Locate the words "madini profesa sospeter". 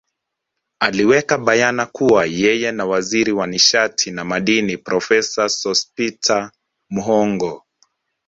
4.25-6.51